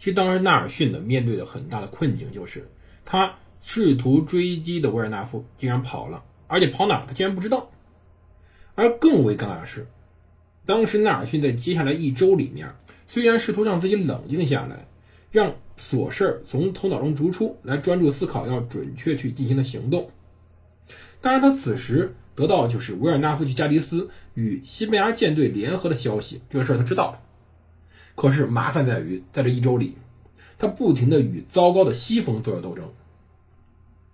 [0.00, 2.66] 其实当时纳尔逊呢面对的很大的困境就是
[3.04, 7.70] 他试图追击的维尔纳夫竟然跑了，而且跑哪他竟然不知道。
[8.74, 9.86] 而更为尴尬的是，
[10.64, 12.74] 当时纳尔逊在接下来一周里面，
[13.06, 14.86] 虽然试图让自己冷静下来，
[15.30, 20.10] 让琐事从头脑中逐出来，专注思考要准确去进行的行动。
[21.20, 27.20] 当然，他此时得到就是维尔纳夫去加迪斯与西班牙舰队联合的消息，这个事儿他知道了。
[28.20, 29.96] 可是麻烦在于，在这一周里，
[30.58, 32.86] 他不停的与糟糕的西风做着斗争。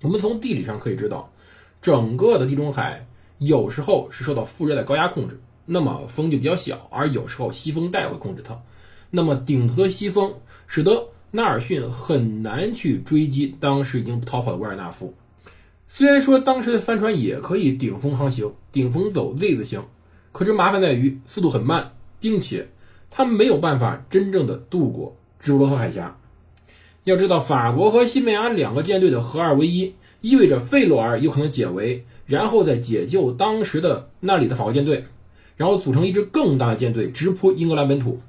[0.00, 1.32] 我们从地理上可以知道，
[1.82, 3.04] 整个的地中海
[3.38, 8.56] 有时候是受到副热带高压控制，那么风就比较小；而有时候西风带会控制它。
[9.10, 10.34] 那么顶头的西风
[10.68, 15.12] 使得纳尔逊很难去追击当时已经逃跑的维尔纳夫。
[15.88, 19.82] 虽然说当时的帆船也可以顶风航行，顶风走 Z 字形，
[20.30, 22.68] 可是麻烦在于速度很慢，并且。
[23.10, 26.18] 他没有办法真正的渡过直布罗陀海峡。
[27.04, 35.04] 要知道，法国和西班牙两个舰队的合二为一，意味着费洛尔有可能解围，然后再解救当时的那里的法国舰队，
[35.56, 38.20] 然后组成一支更大的舰队直扑英格兰本土。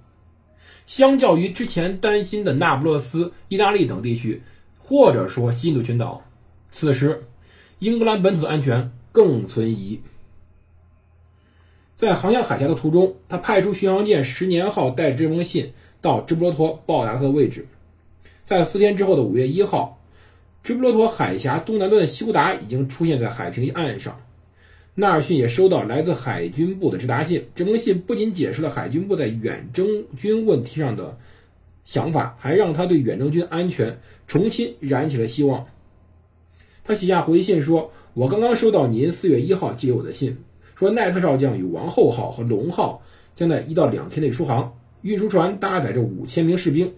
[0.86, 4.44] 相较于之前担心的那不勒斯、意大利等地区，
[4.78, 6.24] 或者说西印度群岛，
[6.72, 7.26] 此时
[7.80, 10.02] 英格兰本土的安全更存疑。
[11.98, 17.66] 在航向海峡的途中，他派出巡洋舰“十年号”带着这封信到直布罗陀报答他的位置。
[18.46, 20.00] 在四天之后的五月一号，
[20.64, 24.16] 直布罗陀海峡东南端的西古达已经出现在海平岸上。
[24.94, 31.18] 纳尔逊也收到来自海军部的直达信，这封信不仅解释了海军部在远征军问题上的
[31.84, 35.66] 想法，还让他对远征军安全重新燃起了希望。
[36.84, 40.38] 他写下回信说：“我刚刚收到您四月一号寄给我的信。”
[40.78, 43.02] 说奈特少将与王后号和龙号
[43.34, 46.94] 将在一到两天内出航，运输船搭载着五千名士兵。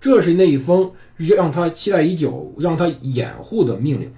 [0.00, 4.12] 这是那一封让他期待已久、让他掩护的命令，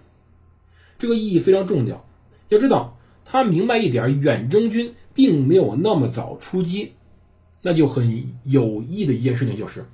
[0.98, 2.04] 这个意义非常重要。
[2.48, 6.94] 要知道，他明白一点，远征军并没有那么早出击，
[7.60, 9.84] 那就很有益的一件事情就是，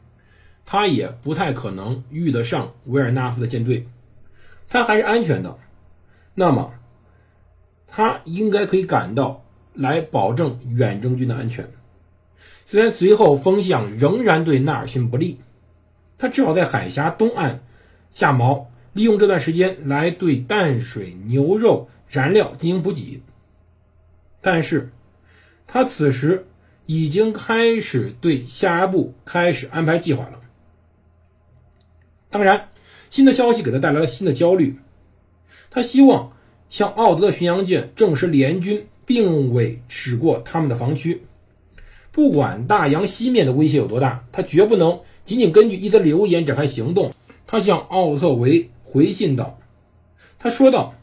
[0.65, 3.87] 他也不太可能遇得上维尔纳夫的舰队，
[4.67, 5.59] 他还是安全的。
[6.35, 6.73] 那么。
[7.89, 11.69] 他应该可以赶到，来保证远征军的安全。
[12.67, 15.41] 虽然随后风向仍然对纳尔逊不利，
[16.19, 17.61] 他只好在海峡东岸
[18.11, 23.23] 下锚，利用这段时间来对淡水、牛肉、燃料进行补给。
[24.43, 24.91] 但是，
[25.67, 26.47] 他此时
[26.85, 30.41] 已经开始对下一步开始安排计划了。
[32.29, 32.69] 当然，
[33.09, 34.79] 新的消息给他带来了新的焦虑，
[35.71, 36.33] 他希望。
[36.71, 41.23] 向奥德的巡洋舰证实联军并未驶过他们的防区，
[42.13, 47.13] 不管大洋西面的威胁有多大，他绝不能仅仅根据一则留言展开行动。
[47.47, 49.59] 他向奥特维回信道
[50.39, 50.95] ：“他说道，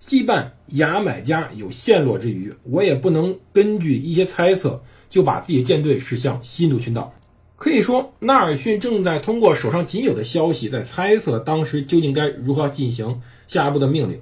[0.00, 7.12] 西半牙买加有陷落之余，我也不能根据一些猜测就把自己的舰队驶向西印度群岛。”
[7.56, 14.20] 可以说，纳尔逊正在通过手上仅有的消息，在猜测当时究竟该如何进行下一步的命令。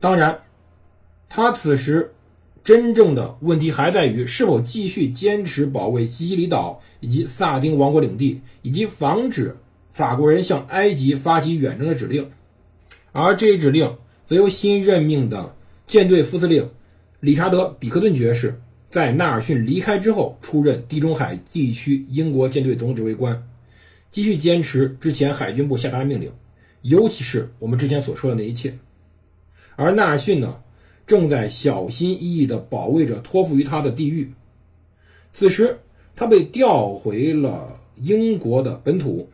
[0.00, 0.40] 当然，
[1.28, 2.14] 他此时
[2.62, 9.54] 真正的问题还在于是否继续坚持保卫西西里岛以及萨丁王国领地，以及防止
[9.90, 12.30] 法国人向埃及发起远征的指令。
[13.12, 15.54] 而这一指令则由新任命的
[15.86, 16.66] 舰队副司令
[17.20, 18.58] 理查德·比克顿爵士。
[18.94, 23.44] 在纳尔逊离开之后，出任地中海地区英国舰队总指挥官，
[24.12, 26.30] 继续坚持之前海军部下达的命令，
[26.82, 28.78] 尤其是我们之前所说的那一切。
[29.74, 30.62] 而纳尔逊呢，
[31.04, 34.32] 正在小心翼翼地保卫着托付于他的地域。
[35.32, 35.76] 此时，
[36.14, 39.28] 他被调回了英国的本土。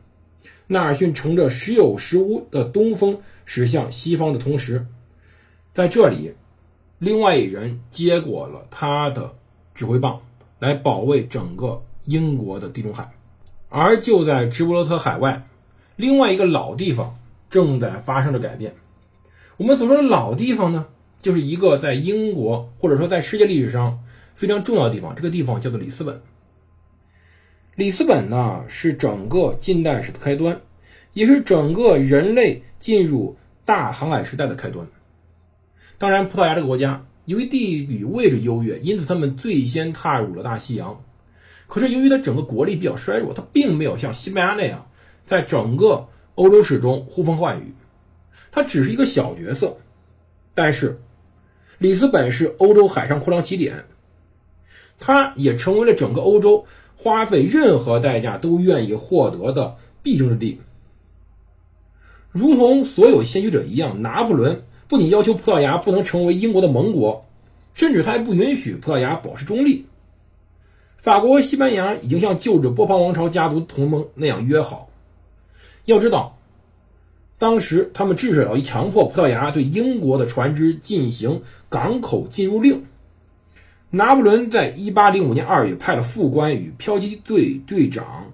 [0.68, 4.86] 纳尔逊乘着时有时无的东风驶向西方的同时，
[5.74, 6.32] 在这里，
[6.98, 9.36] 另外一人接过了他的。
[9.74, 10.20] 指挥棒
[10.58, 13.12] 来保卫整个英国的地中海，
[13.68, 15.46] 而就在直布罗陀海外，
[15.96, 17.18] 另外一个老地方
[17.48, 18.74] 正在发生着改变。
[19.56, 20.86] 我们所说的老地方呢，
[21.20, 24.00] 就是一个在英国或者说在世界历史上
[24.34, 26.22] 非常重要的地方，这个地方叫做里斯本。
[27.76, 30.60] 里斯本呢是整个近代史的开端，
[31.12, 34.86] 也是整个人类进入大航海时代的开端。
[35.98, 41.00] 当然，葡萄牙这个国家由于地理位置优越，因此他们最先踏入了大西洋。
[41.68, 44.90] 可是由于他整个国力比较衰弱，他并没有像西班牙那样
[45.24, 47.72] 在整个欧洲史中呼风唤雨，
[48.50, 49.76] 他只是一个小角色。
[50.54, 51.00] 但是，
[51.78, 53.84] 里斯本是欧洲海上扩张起点，
[54.98, 56.64] 它也成为了整个欧洲
[56.96, 60.60] 花费任何代价都愿意获得的必争之地。
[62.32, 67.24] 如同所有先驱者一样，拿破仑不仅要求葡萄牙不能成为英国的盟国，
[67.74, 69.86] 甚至他还不允许葡萄牙保持中立。
[70.96, 74.90] 法国和西班牙已经像旧制波旁王朝家族同盟那样约好。
[75.84, 76.36] 要知道，
[77.38, 82.84] 当时他们至少要强迫葡萄牙对英国的船只进行港口禁入令。
[83.90, 88.32] 拿破仑在1805年2月派了副官与飘击队队长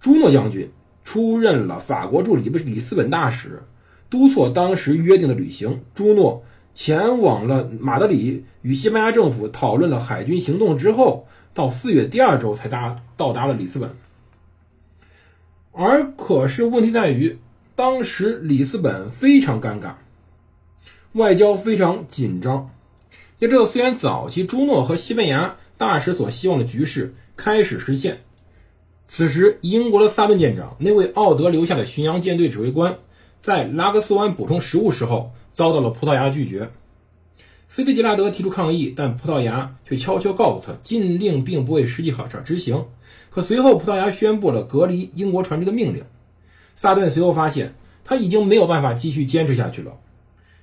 [0.00, 0.70] 朱诺将军
[1.02, 3.62] 出任了法国驻里里斯本大使，
[4.10, 5.82] 督促当时约定的旅行。
[5.94, 6.44] 朱诺
[6.74, 11.26] 前往了马德里，与西班牙政府讨论了海军行动之后。
[11.54, 13.90] 到四月第二周才达到达了里斯本，
[15.72, 17.36] 而可是问题在于，
[17.74, 19.94] 当时里斯本非常尴尬，
[21.14, 22.70] 外交非常紧张。
[23.40, 28.20] 要知道，虽然早期朱诺和西班牙大使所希望的局势开始实现，
[29.08, 32.96] 此时英国的萨顿舰长那位奥德留下的巡洋舰队指挥官，
[33.40, 36.70] 在拉格斯湾补充食物时候遭到了葡萄牙拒绝。
[37.68, 42.86] 菲茨杰拉德提出抗议，但葡萄牙却悄悄告诉他，禁令并不为实际好上执行。
[43.28, 46.02] 可随后，葡萄牙宣布了隔离英国船只的命令。
[46.76, 47.74] 萨顿随后发现，
[48.04, 49.92] 他已经没有办法继续坚持下去了，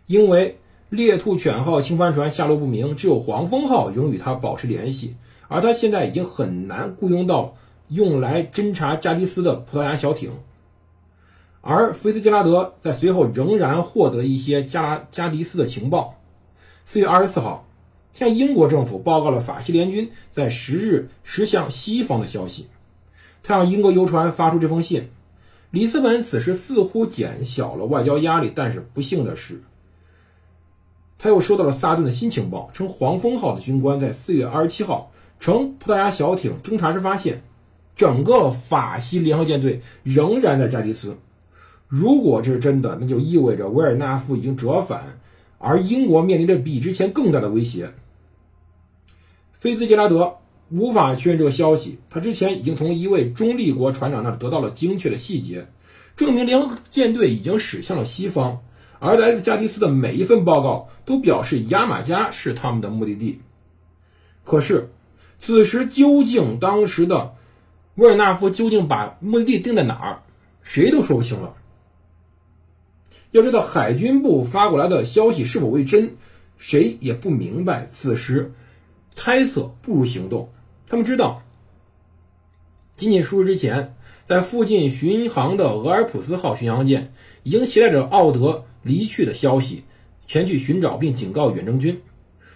[0.08, 0.58] 因为
[0.90, 5.16] 猎兔犬号轻帆船下落不明，只有黄蜂号仍与他保持联系，
[5.48, 7.56] 而他现在已经很难雇佣到
[7.90, 10.32] 用来侦察加的斯的葡萄牙小艇。
[11.68, 16.14] 而菲斯杰拉德在随后仍然获得一些加加迪斯的情报。
[16.86, 17.66] 四月二十四号，
[18.14, 22.68] 向英国政府报告了法西联军在十日驶向西方的消息。
[23.42, 25.10] 他让英国游船发出这封信。
[25.72, 29.64] 里斯本此时似乎减小了外交压力，但是不幸的是，
[31.18, 37.42] 他又收到了萨顿的新情报，称黄蜂号的军官在四月二十七号乘葡萄牙小艇侦察时发现，
[37.96, 41.18] 整个法西联合舰队仍然在加迪斯。
[41.98, 45.18] 如果这是真的，那就意味着维尔纳夫已经折返。
[45.58, 47.94] 而英国面临着比之前更大的威胁。
[49.54, 50.36] 菲兹杰拉德
[50.70, 55.68] 无法确认这个消息，他之前已经从一位中立国船长那得到了精确的细节，
[56.18, 58.60] 证明联合舰队已经驶向了西方。
[59.00, 63.40] 而来自加的斯的每一份报告都表示牙买加是他们的目的地。
[64.44, 64.90] 可是，
[65.40, 67.36] 此时究竟当时的
[67.96, 70.20] 维尔纳夫究竟把目的地定在哪儿，
[70.62, 71.54] 谁都说不清了。
[73.36, 76.16] 要知道海军部发过来的消息是否为真，
[76.58, 77.86] 谁也不明白。
[77.92, 78.54] 此时，
[79.14, 80.54] 猜测不如行动。
[80.88, 81.44] 他们知道，
[82.96, 83.94] 仅仅数日之前，
[84.24, 87.12] 在附近巡航的俄尔普斯号巡洋舰
[87.44, 89.84] 已经携带着奥德离去的消息
[90.26, 92.02] 前去寻找并警告远征军。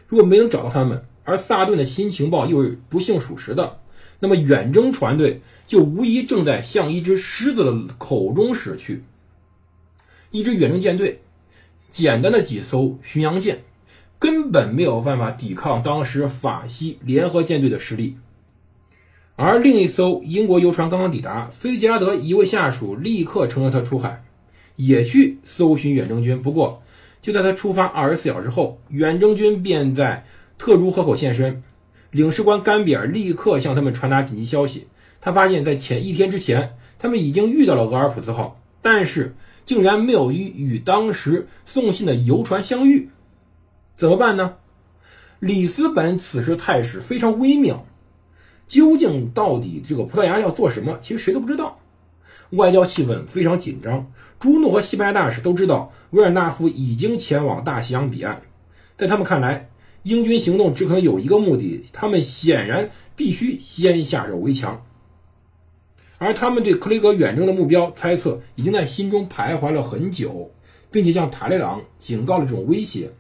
[0.08, 3.80] 如果没能找到他们，而萨顿的新情报又是不幸属实的，
[4.22, 9.04] 那么远征船队就无疑正在向一只狮子的口中驶去。
[10.32, 11.22] 一支远征舰队，
[11.90, 13.64] 简单的几艘巡洋舰，
[14.20, 18.16] 根本没有办法抵抗当时法西联合舰队的实力。
[19.36, 24.24] 而另一艘英国游船刚刚抵达，菲茨杰拉德一位下属立刻乘着他出海，
[24.76, 26.40] 也去搜寻远征军。
[26.40, 26.84] 不过，
[27.24, 30.26] 就在他出发二十四小时后，远征军便在
[30.60, 31.64] 特茹河口现身。
[32.12, 34.86] 领事官甘比尔立刻向他们传达紧急消息，
[35.22, 39.36] 他发现，在前一天之前，他们已经遇到了俄尔普斯号，但是。
[39.70, 43.12] 竟然没有与与当时送信的游船相遇，
[43.98, 44.56] 怎么办呢？
[45.40, 47.86] 里斯本此时态势非常微妙，
[48.68, 50.98] 究竟到底这个葡萄牙要做什么？
[51.04, 51.78] 其实谁都不知道。
[52.50, 54.12] 外交气氛非常紧张。
[54.40, 58.42] 朱诺和西班牙大使都知道维尔纳夫已经前往大西洋彼岸，
[58.98, 59.70] 在他们看来，
[60.02, 64.84] 英军行动只可能有一个目的，他们显然必须先下手为强。
[66.20, 70.52] 而他们对克雷格远征的目标猜测已经在心中徘徊了很久，
[70.92, 73.12] 并且向塔雷朗警告了这种威胁。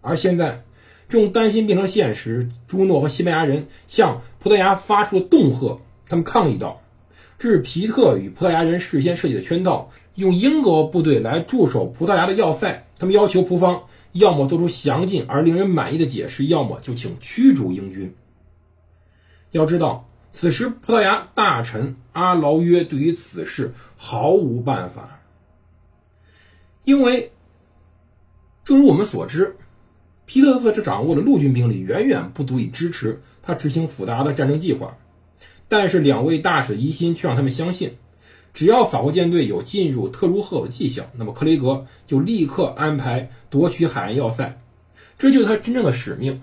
[0.00, 0.64] 而现在，
[1.08, 2.48] 这种担心变成现实。
[2.66, 6.80] 朱诺和西班牙人向葡萄牙发出了恫吓，他们抗议道
[7.38, 12.86] ：“这是皮特与葡萄牙人事先设计的圈套，用英国部队来驻守葡萄牙的要塞。
[12.98, 13.82] 他们要求葡方
[14.12, 18.14] 要么做出详尽而令人满意的解释，要么就请驱逐英军。”
[19.52, 20.08] 要知道。
[20.38, 25.22] 此时，葡萄牙大臣阿劳约对于此事毫无办法，
[26.84, 27.32] 因为，
[28.62, 29.56] 正如我们所知，
[30.26, 34.98] 皮特特这掌握的陆军兵力远远不足以支持他执行复杂的战争计划。
[35.68, 37.96] 但是，两位大使疑心却让他们相信，
[38.52, 44.60] 只要法国舰队有进入特鲁赫的迹象，那么克雷格就立刻安排夺取海岸要塞，
[45.16, 46.42] 这就是他真正的使命。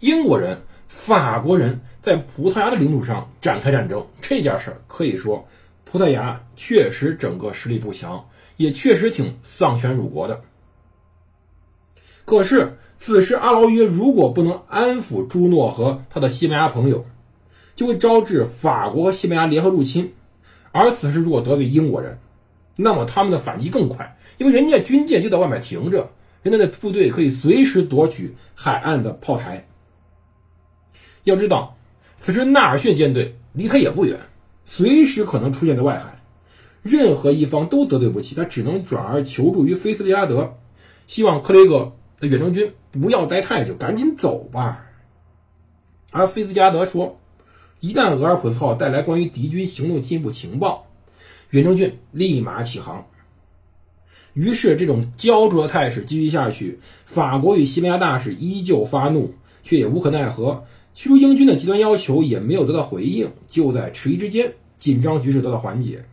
[0.00, 0.62] 英国人。
[0.96, 5.46] 法国人在葡萄牙的领土上展开战争，这件事儿可以说，
[5.84, 8.24] 葡萄牙确实整个实力不强，
[8.56, 10.40] 也确实挺丧权辱国的。
[12.24, 17.04] 可是此时阿劳约如果不能安抚朱诺和他的西班牙朋友，
[17.74, 20.14] 就会招致法国和西班牙联合入侵。
[20.72, 22.18] 而此时如果得罪英国人，
[22.76, 26.08] 那么他们的反击更快，因为人家军舰就在外面停着，
[26.42, 29.68] 人家的部队可以随时夺取海岸的炮台。
[31.24, 31.76] 要知道，
[32.18, 34.20] 此时纳尔逊舰队离他也不远，
[34.64, 36.22] 随时可能出现在外海，
[36.82, 40.58] 任何一方都得罪不起，他只能转而求助于菲斯利拉德，
[41.06, 44.86] 希望克雷格的远征军不要待太久，赶紧走吧。
[46.10, 47.18] 而菲斯加德说，
[47.80, 50.86] 一旦俄尔普斯号带来关于敌军行动进一步情报，
[51.50, 53.06] 远征军立马起航。
[54.34, 60.64] 于是，这种焦灼的态势继续下去，法国与西班牙大使依旧发怒，却也无可奈何。
[60.94, 66.04] 驱逐英军的极端要求也没有得到回应，就在迟疑之间，紧张局势得到缓解。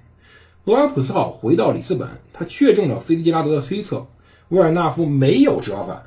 [0.66, 4.08] 俄尔普斯号回到里斯本，他确证了菲茨杰拉德的推测：
[4.50, 6.04] 维尔纳夫没有折返。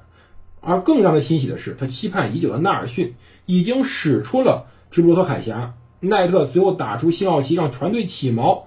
[0.60, 3.14] 而更让他欣喜的是，他期盼已久的纳尔逊
[3.46, 5.74] 已经驶出了直布罗陀海峡。
[6.00, 8.62] 奈特随后打出信号旗，让船队起锚，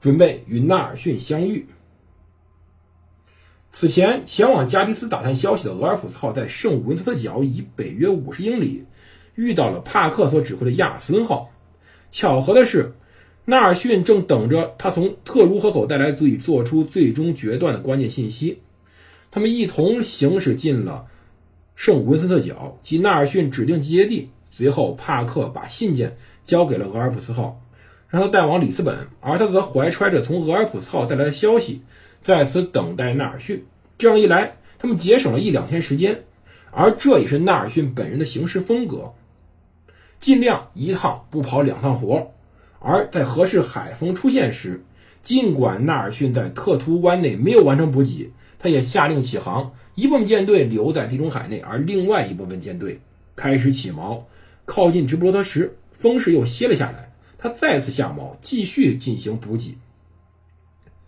[0.00, 1.66] 准备与纳尔逊相遇。
[3.70, 8.84] 此前前往加的斯打探消息的俄尔普斯号，在圣文斯特角以北约五十英里。
[9.34, 11.50] 遇到了帕克所指挥的亚森号。
[12.10, 12.92] 巧合的是，
[13.44, 18.60] 纳尔逊正等着他从特茹河口带来足以做出最终决断的关键信息。
[19.30, 21.06] 他们一同行驶进了
[21.74, 24.28] 圣文森特角及纳尔逊指定集结地。
[24.50, 27.58] 随后，帕克把信件交给了俄尔普斯号，
[28.10, 31.80] 让他带往里斯本，而他则怀揣着从俄尔普斯号带来的消息，
[32.22, 33.64] 在此等待纳尔逊。
[33.96, 36.24] 这样一来，他们节省了一两天时间，
[36.70, 39.14] 而这也是纳尔逊本人的行事风格。
[40.22, 42.30] 尽量一趟不跑两趟活
[42.78, 44.84] 而在合适海风出现时，
[45.20, 53.00] 尽管纳尔逊在特图湾内没有完成补给，他也下令起航，一部分舰队留在地中海内，而另外一部分舰队
[53.34, 54.20] 开始起锚，
[54.64, 59.76] 靠近直布罗陀时，风势又歇了下来，他再次下锚，继续进行补给。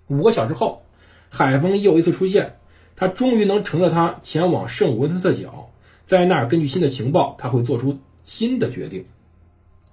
[0.09, 0.83] 五个小时后，
[1.29, 2.57] 海风又一次出现，
[2.97, 5.71] 他终于能乘着它前往圣文森特角，
[6.05, 8.01] 在那儿根据新的情报，他会做出。
[8.25, 9.07] 新的决定，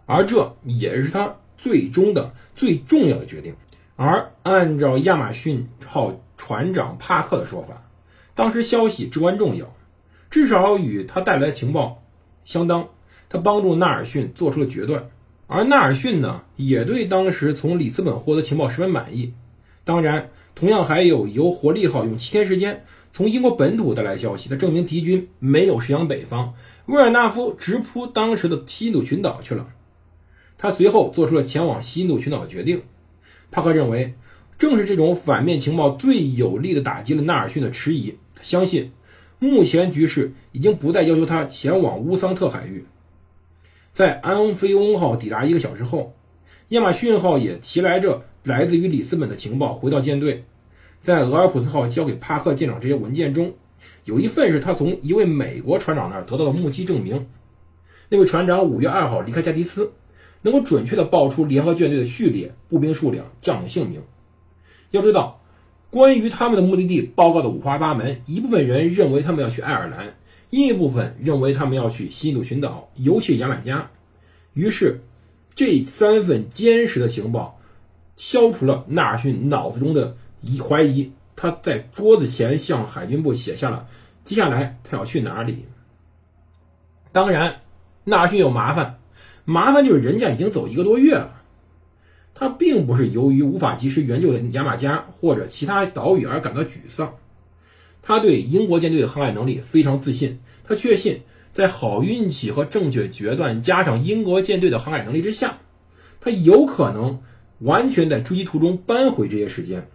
[0.07, 3.55] 而这也是他最终的最重要的决定。
[3.95, 7.87] 而按照亚马逊号船长帕克的说法，
[8.33, 9.75] 当时消息至关重要，
[10.31, 12.01] 至少与他带来的情报
[12.43, 12.89] 相当。
[13.29, 15.09] 他帮助纳尔逊做出了决断，
[15.47, 19.33] 而纳尔逊呢，也对当时从里斯本获得情报十分满意。
[19.85, 22.83] 当然，同样还有由活力号用七天时间。
[23.13, 26.53] 从英国本土带来消息，他证明敌军没有驶向北方，
[26.85, 29.67] 维尔纳夫直扑当时的西印度群岛去了。
[30.57, 32.83] 他随后做出了前往西印度群岛的决定。
[33.51, 34.13] 帕克认为，
[34.57, 38.15] 正是这种反面情报最有力地打击了纳尔逊的迟疑。
[38.35, 38.91] 他相信，
[39.39, 42.85] 目前局势已经不再要求他前往乌桑特海域。
[43.91, 46.15] 在安菲翁号抵达一个小时后，
[46.69, 50.45] 亚马逊号也提来着来自于里斯本的情报，回到舰队。
[51.01, 53.51] 在俄尔普斯号交给帕克舰长这些文件中，
[54.05, 57.27] 有一份是他从一位美国船长那儿得到的目击证明。
[58.09, 59.91] 那位船长五月二号离开加迪斯，
[60.43, 63.99] 能够准确地报出联合舰队的序列、步兵数量、将领姓名。
[64.91, 65.41] 要知道，
[65.89, 70.13] 关于他们的目的地报告的五花八门，一部分人认为他们要去爱尔兰，
[70.51, 73.89] 另一部分认为他们要去西印度群岛，尤其是牙买加。
[74.53, 75.01] 于是，
[75.55, 77.59] 这三份坚实的情报
[78.15, 80.15] 消除了纳尔逊脑子中的。
[80.41, 83.87] 疑怀疑，他在桌子前向海军部写下了
[84.23, 85.65] 接下来他要去哪里。
[87.11, 87.61] 当然，
[88.03, 88.99] 纳逊有麻烦，
[89.45, 91.41] 麻烦就是人家已经走一个多月了。
[92.33, 97.13] 他并不是由于无法及时援救牙买加或者其他岛屿而感到沮丧，
[98.01, 100.39] 他对英国舰队的航海能力非常自信。
[100.63, 101.21] 他确信，
[101.53, 105.59] 在好运气和正确决断加上英国舰队的航海能力之下，
[106.19, 107.21] 他有可能
[107.59, 109.87] 完全在追击途中扳回这些时间。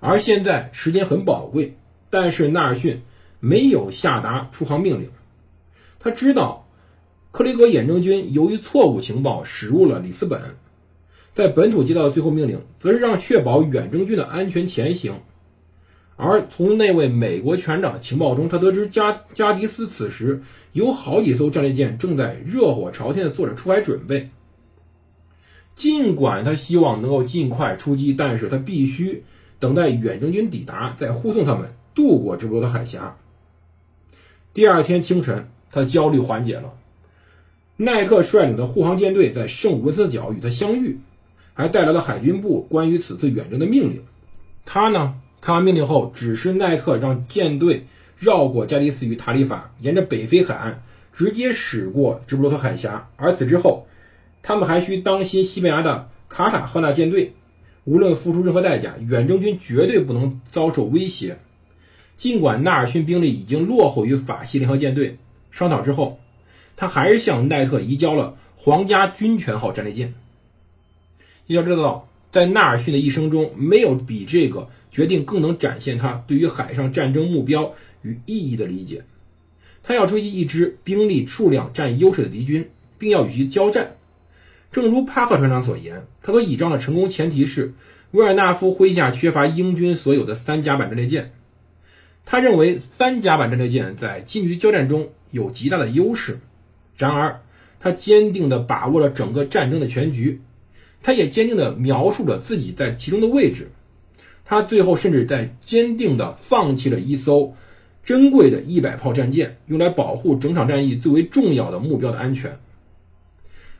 [0.00, 1.76] 而现在时间很宝贵，
[2.10, 3.02] 但是纳尔逊
[3.40, 5.10] 没有下达出航命令。
[5.98, 6.68] 他知道，
[7.32, 10.40] 克雷格远征军由于错误情报驶入了里斯本，
[11.32, 15.14] 在本土接到的最后命令，则是让确保远征军的安全前行。
[16.16, 24.30] 而从那位美国全长的情报中，他得知加加迪斯此时有好几艘战列舰正在热火朝天的做着出海准备。
[25.76, 29.22] 尽管他希望能够尽快出击，但是他必须
[29.58, 33.16] 等待远征军抵达，再护送他们渡过直布罗陀海峡。
[34.54, 36.74] 第二天清晨，他焦虑缓解了。
[37.76, 40.98] 奈特率领的护航舰队在圣文森特角与他相遇，
[41.54, 44.02] 还带来了海军部关于此次远征的命令。
[44.64, 47.86] 他呢，看完命令后，指示奈特让舰队
[48.18, 53.08] 绕过加的斯与塔里法，沿着北非海岸直接驶过直布罗陀海峡。
[53.16, 53.86] 而此之后，
[54.42, 57.34] 他们还需当心西班牙的卡塔赫纳舰队。
[57.84, 61.38] 无论付出任何代价，远征军绝对不能遭受威胁。
[62.16, 65.16] 尽管纳尔逊兵力已经落后于法西联合舰队，
[65.50, 66.18] 商讨之后。
[66.80, 70.14] 他还是向奈特移交了皇家军权号战列舰。
[71.48, 79.02] 要知道，在纳尔逊的一生中，没有比这个决定更能展现他对于海上战争目标与意义的理解。
[79.82, 83.96] 他要追击一支兵力数量占优势的敌军，并要与其交战。
[84.70, 87.74] 正如帕克船长所言，他所倚仗的成功前提是
[88.10, 91.32] 维尔纳夫麾下缺乏英军所有的三甲板战列舰。
[92.26, 96.38] 他认为三甲板战列舰在近距离交战中有极大的优势。
[96.96, 97.40] 然而，
[97.80, 100.42] 他坚定地把握了整个战争的全局，
[101.02, 103.70] 他也坚定地描述了自己在其中的位置。
[104.44, 107.54] 他最后甚至在坚定地放弃了一艘
[108.02, 112.58] 珍贵的一百炮战舰，用来保护整场战役最为重要的目标的安全。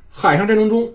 [0.08, 0.92] 海上战争中，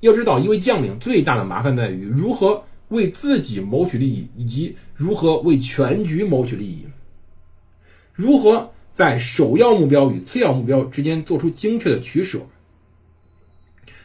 [0.00, 6.86] 要知道一位将领最大的麻烦在于如何为自己谋取利益，以及如何为全局谋取利益，
[8.12, 8.70] 如何。
[8.94, 12.40] 在首要目标与次要目标之间做出精确的取舍，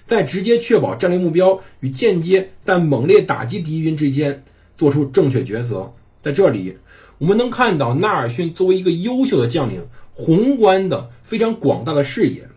[0.05, 4.46] 在直接确保战略目标与间接但猛烈打击敌军之间
[4.77, 5.94] 做出正确抉择。
[6.24, 6.77] 在这里，
[7.18, 12.48] 我们能看到纳尔逊作为一个优秀的将领，宏观的非常广大的视野。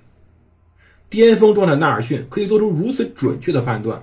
[1.10, 4.02] 巅峰状态的纳尔逊可以做出如此准确的判断。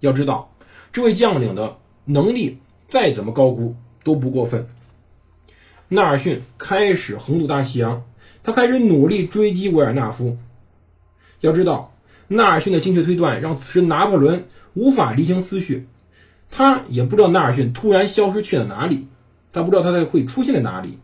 [0.00, 0.52] 要知道，
[0.92, 2.58] 这位将领的能力
[2.88, 4.66] 再怎么高估都不过分。
[5.88, 8.02] 纳尔逊开始横渡大西洋，
[8.42, 10.36] 他开始努力追击维尔纳夫。
[11.40, 11.94] 要知道，
[12.28, 15.86] 纳尔逊的精确推断让此时拿破仑无法理清思绪，
[16.50, 19.06] 他也不知道纳尔逊突然消失去了哪里，
[19.52, 20.98] 他不知道他在会出现在哪里，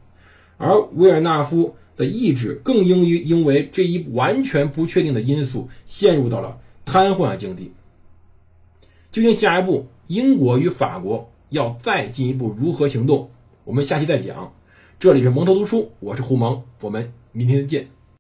[0.57, 7.73] 而维尔纳夫的意志更应于因为这一完全不确定的因素陷入到了瘫痪境地。
[9.11, 13.31] 究竟下一步英国与法国要再进一步如何行动？
[13.65, 14.53] 我们下期再讲。
[14.99, 17.96] 这里是蒙头读书，我是胡蒙，我们明天见。